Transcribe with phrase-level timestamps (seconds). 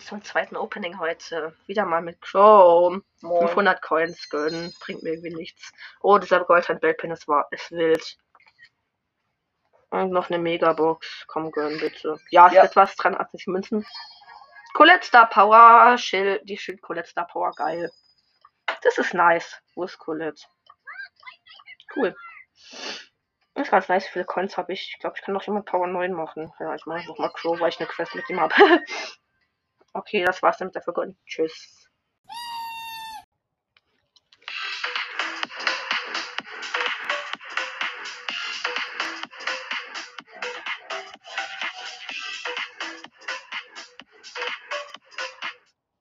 [0.00, 1.54] zum zweiten Opening heute.
[1.66, 3.02] Wieder mal mit Chrome.
[3.20, 3.46] Moin.
[3.48, 4.72] 500 Coins gönnen.
[4.80, 5.72] Bringt mir irgendwie nichts.
[6.00, 8.16] Oh, dieser Goldhand Bellpin ist, war, ist wild.
[9.90, 11.24] Und noch eine Megabox.
[11.28, 12.18] Komm, gönn bitte.
[12.30, 12.62] Ja, es Ja.
[12.64, 12.96] wird was.
[12.96, 13.86] 83 Münzen.
[14.74, 15.96] Colette Star Power.
[15.98, 16.42] Schild.
[16.48, 17.52] Die Schild Colette Star Power.
[17.52, 17.90] Geil.
[18.82, 19.60] Das ist nice.
[19.74, 20.42] Wo ist Colette?
[21.94, 22.14] Cool.
[23.66, 24.06] Ist ganz nice.
[24.06, 24.92] Viele Coins habe ich?
[24.92, 26.52] Ich glaube, ich kann noch jemand Power 9 machen.
[26.60, 28.54] Ja, ich mache noch mal Crow, weil ich eine Quest mit ihm habe.
[29.92, 31.85] okay, das war's dann mit der und Tschüss.